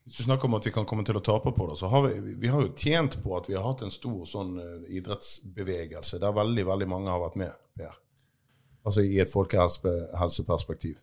[0.03, 2.05] Hvis du snakker om at vi kan komme til å tape på det, så har
[2.07, 4.53] vi, vi har jo tjent på at vi har hatt en stor sånn
[4.87, 7.57] idrettsbevegelse der veldig, veldig mange har vært med.
[7.75, 7.95] Per.
[8.87, 10.95] Altså i et folkehelseperspektiv?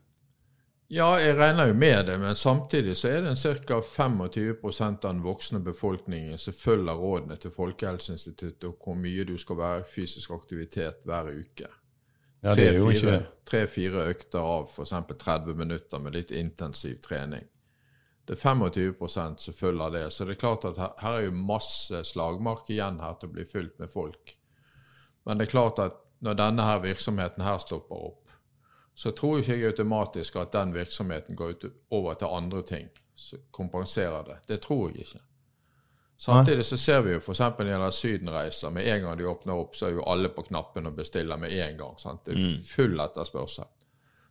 [0.93, 3.81] Ja, jeg regner jo med det, men samtidig så er det ca.
[3.81, 9.59] 25% av den voksne befolkningen som følger rådene til Folkehelseinstituttet om hvor mye du skal
[9.59, 11.71] være i fysisk aktivitet hver uke.
[12.45, 13.23] Ja, det jo ikke...
[13.45, 14.93] Tre-fire økter av f.eks.
[15.21, 17.45] 30 minutter med litt intensiv trening.
[18.25, 20.07] Det er 25% som følger det.
[20.13, 23.35] Så det er klart at her, her er jo masse slagmark igjen her til å
[23.37, 24.37] bli fylt med folk.
[25.25, 28.21] Men det er klart at når denne her virksomheten her stopper opp,
[28.95, 33.43] så tror ikke jeg automatisk at den virksomheten går ut over til andre ting som
[33.51, 34.39] kompenserer det.
[34.49, 35.23] Det tror jeg ikke.
[36.17, 37.41] Samtidig så ser vi jo f.eks.
[37.41, 38.71] når det gjelder sydenreiser.
[38.71, 41.53] Med en gang de åpner opp, så er jo alle på knappen og bestiller med
[41.53, 41.99] en gang.
[41.99, 42.23] sant?
[42.25, 43.67] Det er full etterspørsel.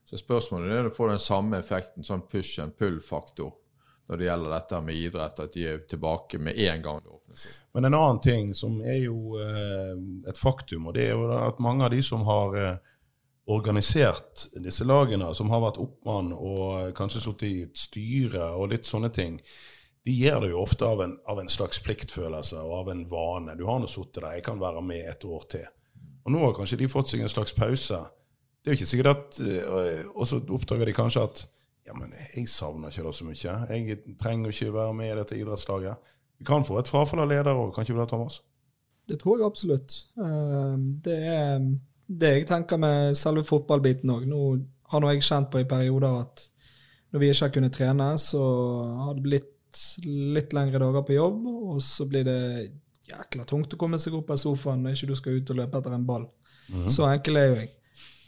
[0.05, 3.53] Så spørsmålet er om du får den samme effekten, sånn push and pull-faktor,
[4.07, 7.45] når det gjelder dette med idrett, at de er tilbake med en gang det åpnes
[7.51, 7.62] opp.
[7.73, 9.93] Men en annen ting som er jo eh,
[10.29, 12.75] et faktum, og det er jo at mange av de som har eh,
[13.49, 18.87] organisert disse lagene, som har vært oppmann og kanskje sittet i et styre og litt
[18.87, 19.39] sånne ting,
[20.05, 23.55] de gjør det jo ofte av en, av en slags pliktfølelse og av en vane.
[23.57, 25.65] Du har nå sittet der, jeg kan være med et år til.
[26.23, 28.03] Og nå har kanskje de fått seg en slags pause.
[28.63, 29.39] Det er jo ikke sikkert at
[30.15, 31.41] Og så oppdager de kanskje at
[31.87, 33.55] ja, men jeg savner ikke det så mye.
[33.75, 36.11] Jeg trenger ikke være med i dette idrettslaget.
[36.39, 38.41] Vi kan få et frafall av ledere òg, kan ikke vi det, Thomas?
[39.09, 39.97] Det tror jeg absolutt.
[40.17, 41.59] Eh, Det er
[42.07, 44.25] det jeg tenker med selve fotballbiten òg.
[44.27, 44.41] Nå
[44.91, 46.47] har nå jeg kjent på i perioder at
[47.13, 48.41] når vi ikke har kunnet trene, så
[49.05, 49.49] har det blitt
[50.05, 52.71] litt lengre dager på jobb, og så blir det
[53.09, 55.77] jækla tungt å komme seg opp av sofaen når ikke du skal ut og løpe
[55.79, 56.27] etter en ball.
[56.89, 57.71] Så enkel er jo jeg.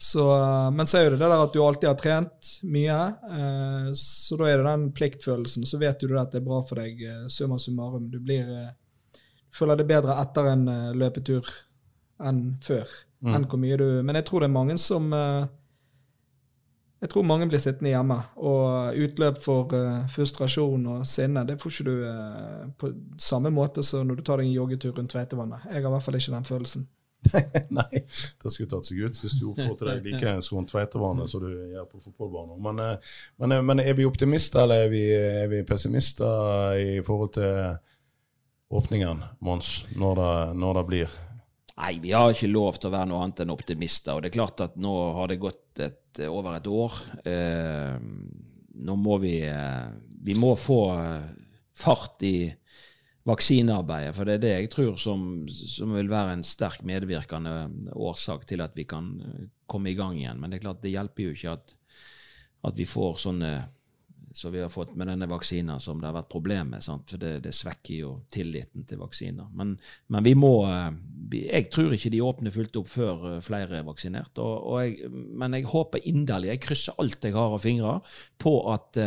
[0.06, 2.98] Så, eh, men så er jo det det der at du alltid har trent mye,
[3.38, 5.66] eh, så da er det den pliktfølelsen.
[5.66, 8.10] Så vet du at det er bra for deg, eh, summa summarum.
[8.12, 9.22] Du blir, eh,
[9.56, 11.50] føler det bedre etter en eh, løpetur
[12.22, 12.92] enn før.
[13.26, 15.48] Enn hvor mye du Men jeg tror det er mange som eh,
[17.02, 18.20] Jeg tror mange blir sittende hjemme.
[18.38, 19.74] Og utløp for
[20.14, 24.48] frustrasjon og sinne, det får ikke du på samme måte som når du tar deg
[24.48, 25.66] en joggetur rundt Tveitevannet.
[25.66, 26.88] Jeg har i hvert fall ikke den følelsen.
[27.80, 31.44] Nei, det skulle tatt seg ut hvis du får til deg like sånn tveitevane som
[31.44, 32.58] du gjør på fotballbanen.
[32.66, 37.00] Men, eh, men, eh, men er vi optimister, eller er vi, er vi pessimister i
[37.06, 37.78] forhold til
[38.76, 41.18] åpningen, Mons, når det, når det blir?
[41.76, 44.16] Nei, vi har ikke lov til å være noe annet enn optimister.
[44.16, 47.00] Og det er klart at nå har det gått et, over et år.
[47.28, 47.98] Eh,
[48.86, 49.88] nå må vi eh,
[50.26, 50.80] Vi må få
[51.76, 52.48] fart i
[53.26, 57.56] vaksinearbeidet, for det er det jeg tror som, som vil være en sterk medvirkende
[57.98, 60.42] årsak til at vi kan eh, komme i gang igjen.
[60.42, 61.74] Men det er klart, det hjelper jo ikke at,
[62.70, 63.56] at vi får sånne
[64.36, 66.84] som vi har fått med denne vaksinen, som det har vært problem med.
[66.84, 67.08] Sant?
[67.08, 69.48] For det, det svekker jo tilliten til vaksiner.
[69.56, 69.78] Men,
[70.12, 70.90] men vi må eh,
[71.32, 74.36] Jeg tror ikke de åpner fullt opp før eh, flere er vaksinert.
[74.44, 77.96] Og, og jeg, men jeg håper inderlig, jeg krysser alt jeg har av fingre,
[78.38, 79.00] på at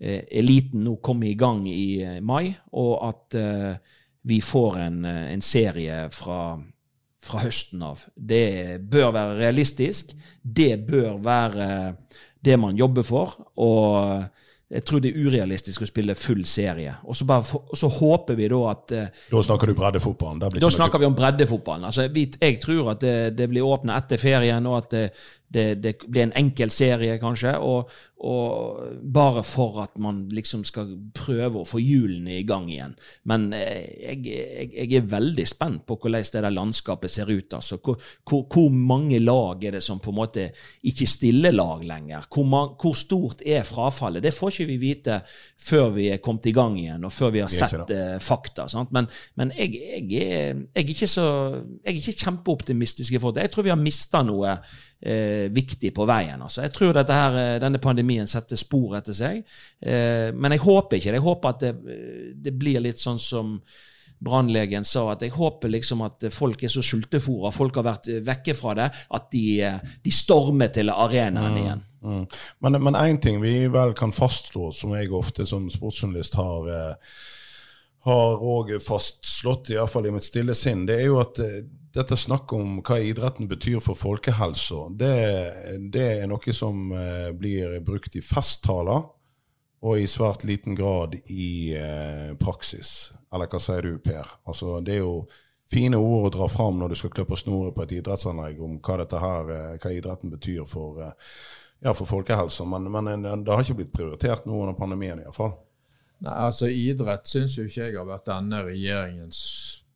[0.00, 5.24] eliten nå kommer i gang i eh, mai, og at eh, vi får en, eh,
[5.34, 6.58] en serie fra
[7.20, 8.00] fra høsten av.
[8.16, 10.14] Det bør være realistisk.
[10.40, 11.66] Det bør være
[12.40, 13.34] det man jobber for.
[13.60, 14.22] Og
[14.70, 16.92] jeg tror det er urealistisk å spille full serie.
[17.10, 20.44] Og så, bare, og så håper vi da at eh, Da snakker du breddefotballen.
[20.62, 21.88] Da snakker vi om breddefotballen.
[21.90, 24.96] Altså, jeg tror at det, det blir åpna etter ferien, og at
[25.50, 27.56] det, det, blir en enkel serie, kanskje.
[27.58, 32.92] Og, og bare for at man liksom skal prøve å få hjulene i gang igjen.
[33.30, 37.56] Men eh, jeg, jeg, jeg er veldig spent på hvordan det der landskapet ser ut.
[37.56, 37.80] altså.
[37.82, 40.46] Hvor, hvor, hvor mange lag er det som på en måte
[40.86, 42.28] ikke stiller lag lenger?
[42.30, 44.22] Hvor, hvor stort er frafallet?
[44.22, 45.20] Det får ikke vi vite
[45.60, 48.68] før vi er kommet i gang igjen, og før vi har sett eh, fakta.
[48.70, 48.92] Sant?
[48.94, 49.08] Men,
[49.40, 51.26] men jeg, jeg, er, jeg, er ikke så,
[51.80, 53.48] jeg er ikke kjempeoptimistisk i forhold til det.
[53.48, 56.42] Jeg tror vi har mista noe eh, viktig på veien.
[56.42, 56.62] Altså.
[56.66, 59.42] Jeg tror her, eh, denne pandemien setter spor etter seg.
[59.80, 61.20] Eh, men jeg håper ikke det.
[61.20, 63.56] Jeg håper at det, eh, det blir litt sånn som
[64.20, 68.22] brannlegen sa, at jeg håper liksom at folk er så sultefòra, folk har vært eh,
[68.24, 71.84] vekke fra det, at de, eh, de stormer til arenaen igjen.
[72.04, 72.24] Mm.
[72.60, 77.14] Men, men en ting vi vel kan fastslå, som jeg ofte som sportsjournalist har eh,
[78.08, 81.60] har òg fastslått, iallfall i mitt stille sinn, det er jo at eh,
[81.94, 85.14] dette snakket om hva idretten betyr for folkehelsa, det,
[85.92, 89.08] det er noe som eh, blir brukt i festtaler,
[89.80, 93.12] og i svært liten grad i eh, praksis.
[93.32, 94.28] Eller hva sier du, Per?
[94.44, 95.14] Altså, det er jo
[95.72, 98.76] fine ord å dra fram når du skal klø på snoret på et idrettsanlegg om
[98.84, 101.00] hva, dette her, eh, hva idretten betyr for,
[101.80, 105.56] ja, for folkehelsa, men, men det har ikke blitt prioritert nå under pandemien iallfall.
[106.20, 109.38] Nei, altså Idrett syns jo ikke jeg har vært denne regjeringens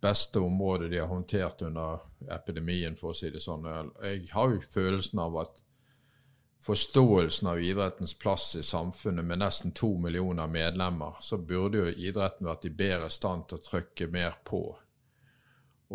[0.05, 2.03] beste område de har håndtert under
[2.35, 3.65] epidemien, for å si det sånn.
[4.05, 5.63] Jeg har jo følelsen av at
[6.65, 12.49] forståelsen av idrettens plass i samfunnet med nesten to millioner medlemmer, så burde jo idretten
[12.49, 14.63] vært i bedre stand til å trykke mer på.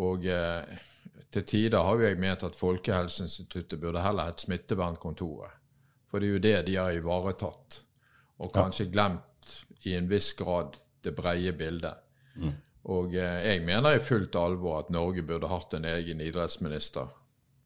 [0.00, 0.78] Og eh,
[1.34, 5.58] til tider har jo jeg ment at Folkehelseinstituttet burde heller hett Smittevernkontoret.
[6.10, 7.82] For det er jo det de har ivaretatt,
[8.42, 9.54] og kanskje glemt
[9.86, 11.98] i en viss grad det breie bildet.
[12.88, 17.16] Og eh, jeg mener i fullt alvor at Norge burde hatt en egen idrettsminister.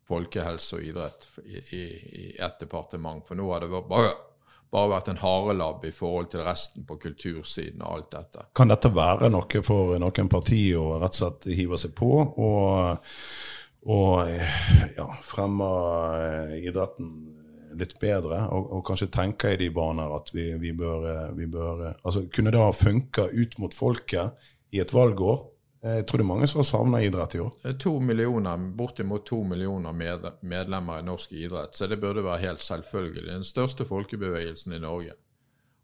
[0.05, 1.85] folkehelse og idrett i, i,
[2.22, 3.24] i ett departement.
[3.24, 4.11] For nå har det bare,
[4.68, 8.44] bare vært en harelabb i forhold til resten på kultursiden og alt dette.
[8.53, 13.09] Kan dette være noe for noen partier å rett og slett hive seg på og,
[13.87, 14.35] og
[14.98, 15.70] ja, fremme
[16.18, 17.14] eh, idretten
[17.74, 21.81] litt bedre, og, og, kanskje tenke i de baner at vi, vi, bør, vi bør
[22.05, 24.44] altså Kunne det ha funka ut mot folket
[24.75, 25.43] i et valgår?
[25.85, 27.51] Jeg tror det er mange som har savna idrett i år.
[27.63, 32.41] Det er to millioner, Bortimot to millioner medlemmer i norsk idrett, så det burde være
[32.47, 33.27] helt selvfølgelig.
[33.29, 35.13] Den største folkebevegelsen i Norge.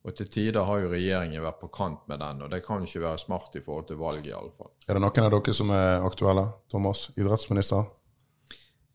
[0.09, 3.03] Og til tider har jo regjeringen vært på kant med den, og det kan ikke
[3.03, 4.71] være smart i forhold til valget, iallfall.
[4.89, 6.47] Er det noen av dere som er aktuelle?
[6.73, 7.91] Thomas, idrettsminister?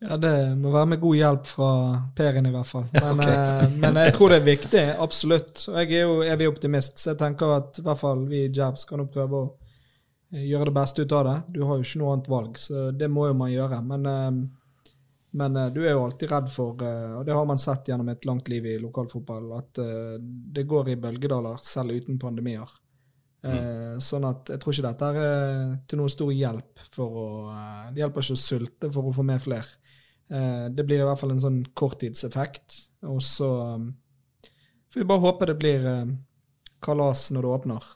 [0.01, 1.69] Ja, det må være med god hjelp fra
[2.17, 2.87] Per-en, i hvert fall.
[2.97, 3.35] Men, okay.
[3.35, 5.67] eh, men, jeg tror det er viktig, absolutt.
[5.69, 8.49] Og jeg er jo evig optimist, så jeg tenker at i hvert fall vi i
[8.49, 9.64] Jabs kan jo prøve å eh,
[10.31, 11.35] gjøre det beste ut av det.
[11.55, 13.81] Du har jo ikke noe annet valg, så det må jo man gjøre.
[13.85, 14.79] Men, eh,
[15.41, 18.09] men eh, du er jo alltid redd for, eh, og det har man sett gjennom
[18.09, 22.81] et langt liv i lokalfotball, at eh, det går i bølgedaler selv uten pandemier.
[23.45, 23.99] Mm.
[24.01, 27.25] Sånn at jeg tror ikke dette er til noen stor hjelp for å
[27.93, 29.67] Det hjelper ikke å sulte for å få med flere.
[30.29, 32.79] Eh, det blir i hvert fall en sånn korttidseffekt.
[33.11, 33.49] Og så
[34.91, 36.15] får vi bare håpe det blir eh,
[36.85, 37.91] kalas når det åpner.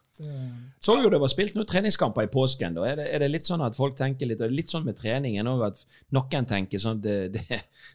[0.83, 2.75] Så jo det var spilt noen treningskamper i påsken.
[2.75, 2.83] da.
[2.89, 5.47] Er det, er det, litt sånn at folk tenker litt, og litt sånn med treningen
[5.47, 7.45] òg, at noen tenker sånn det, det,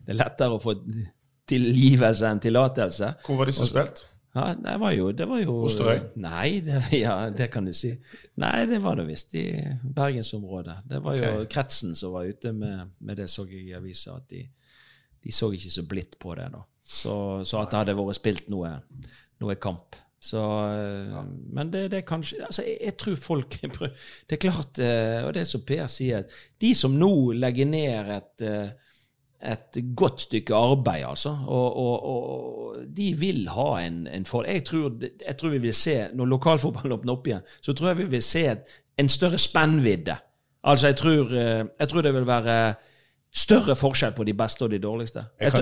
[0.07, 0.79] det er lettere å få
[1.51, 3.15] tilgivelse enn tillatelse.
[3.27, 4.09] Hvor var de som spilte?
[4.35, 6.01] Ja, det var jo, det var jo Osterøy?
[6.19, 7.93] Nei, det, ja, det kan du si.
[8.43, 9.47] Nei, det var det visst i
[9.85, 10.81] bergensområdet.
[10.91, 11.51] Det var jo okay.
[11.53, 14.17] kretsen som var ute med, med det, så jeg i avisa.
[14.19, 14.43] At de,
[15.23, 16.65] de, så ikke så blidt på det, da.
[16.85, 17.15] Så,
[17.47, 18.73] så at det hadde vært spilt noe,
[19.41, 19.95] noe kamp.
[20.25, 21.23] Så, ja.
[21.53, 23.57] Men det, det er kanskje altså jeg, jeg, tror folk
[24.29, 26.25] Det er klart, eh, og det er som Per sier,
[26.61, 28.73] de som nå legger ned et eh,
[29.45, 31.39] et godt stykke arbeid, altså.
[31.47, 34.47] Og, og, og de vil ha en, en for...
[34.49, 34.93] Jeg tror,
[35.27, 38.23] jeg tror, vi vil se, når lokalfotballen åpner opp igjen, så tror jeg vi vil
[38.25, 38.45] se
[38.99, 40.17] en større spennvidde.
[40.65, 42.75] Altså, jeg tror, eh, jeg tror, det vil være
[43.35, 45.27] større forskjell på de beste og de dårligste.
[45.41, 45.53] Jeg,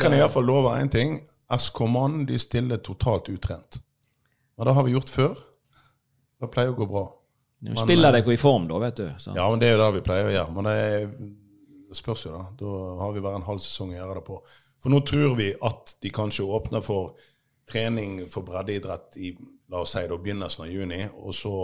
[0.00, 1.20] kan iallfall love én ting.
[1.52, 3.80] SK Mann de stiller totalt utrent.
[4.56, 5.40] Men det har vi gjort før.
[6.40, 7.06] Det pleier å gå bra.
[7.66, 9.06] Nå spiller deg i form, da, vet du.
[9.20, 9.32] Så.
[9.36, 10.54] Ja, men det er jo det vi pleier å gjøre.
[10.56, 10.78] Men det
[11.88, 12.46] det spørs jo, da.
[12.58, 14.40] Da har vi bare en halv sesong å gjøre det på.
[14.82, 17.16] For nå tror vi at de kanskje åpner for
[17.70, 19.32] trening for breddeidrett i
[19.70, 21.54] la oss si da begynnelsen av juni, og så,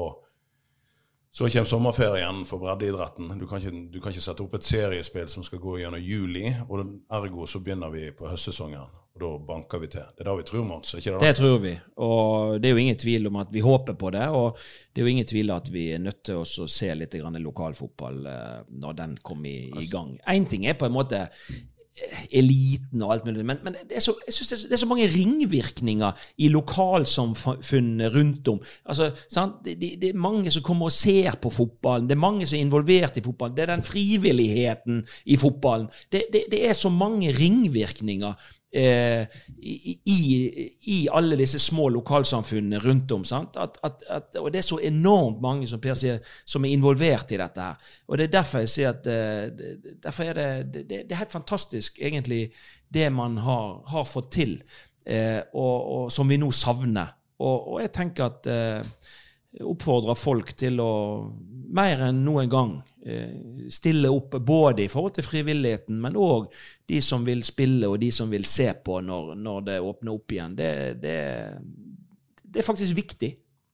[1.31, 3.31] så kommer sommerferien for breddeidretten.
[3.39, 6.49] Du kan, ikke, du kan ikke sette opp et seriespill som skal gå gjennom juli,
[6.67, 6.83] og
[7.15, 8.91] ergo så begynner vi på høstsesongen.
[9.13, 10.05] Og da banker vi til.
[10.17, 10.95] Det er det vi tror, Mons?
[10.97, 11.73] Ikke det, det tror vi.
[12.01, 14.29] Og det er jo ingen tvil om at vi håper på det.
[14.33, 17.19] Og det er jo ingen tvil om at vi er nødt til å se litt
[17.21, 20.17] lokalfotball eh, når den kommer i, i gang.
[20.33, 23.45] Én ting er på en måte eh, eliten og alt mulig.
[23.51, 26.25] Men, men det, er så, jeg synes det, er så, det er så mange ringvirkninger
[26.41, 28.63] i lokalsamfunnet rundt om.
[28.89, 29.11] Altså,
[29.67, 32.09] det, det, er mange som kommer og ser på fotballen.
[32.09, 33.61] Det er mange som er involvert i fotballen.
[33.61, 35.93] Det er den frivilligheten i fotballen.
[36.09, 39.27] Det, er så mange ringvirkninger eh,
[39.59, 39.99] i,
[40.81, 43.25] i, alle disse små lokalsamfunnene rundt om.
[43.37, 47.33] At, at, at, og det er så enormt mange som Per sier, som er involvert
[47.33, 47.61] i dette.
[47.69, 47.97] her.
[48.09, 51.35] Og det er derfor jeg sier at eh, derfor er det, det, det, er helt
[51.35, 52.47] fantastisk, egentlig,
[52.93, 54.59] det man har, har fått til,
[55.07, 57.15] eh, og, og, som vi nå savner.
[57.43, 59.11] Og, og jeg tenker at eh,
[59.61, 60.93] oppfordrer folk til å
[61.77, 62.73] mer enn noen gang
[63.07, 66.49] eh, stille opp, både i forhold til frivilligheten, men òg
[66.89, 70.35] de som vil spille, og de som vil se på når, når det åpner opp
[70.35, 70.57] igjen.
[70.59, 71.19] Det, det,
[72.43, 73.31] det er faktisk viktig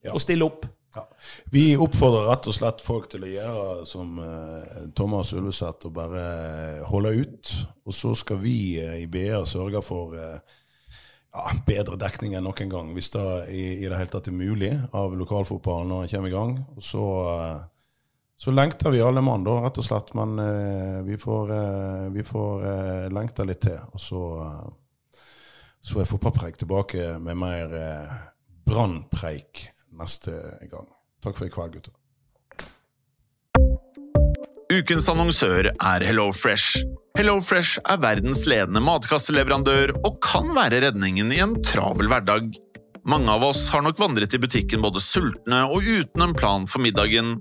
[0.06, 0.14] ja.
[0.14, 0.68] å stille opp.
[0.96, 1.04] Ja.
[1.52, 6.22] Vi oppfordrer rett og slett folk til å gjøre som uh, Thomas Ulleseth, og bare
[6.88, 7.52] holde ut.
[7.84, 10.56] Og så skal vi uh, i BA sørge for uh,
[11.34, 14.72] ja, bedre dekning enn noen gang, hvis det i, i, det hele tatt er mulig
[14.96, 16.54] av lokalfotballen når den kommer i gang.
[16.76, 17.58] Og så, eh,
[18.38, 20.12] så lengter vi alle mann, da, rett og slett.
[20.14, 23.80] Men eh, vi får, eh, vi får eh, lengta litt til.
[23.90, 25.22] Og så, eh,
[25.82, 28.12] så er Fotballpreik tilbake med mer eh,
[28.68, 29.64] brannpreik
[29.98, 30.36] neste
[30.70, 30.86] gang.
[31.24, 31.96] Takk for i kveld, gutter.
[34.68, 36.84] Ukens annonsør er HelloFresh.
[37.18, 42.52] HelloFresh er verdens ledende matkasseleverandør og kan være redningen i en travel hverdag.
[43.08, 46.84] Mange av oss har nok vandret i butikken både sultne og uten en plan for
[46.84, 47.40] middagen,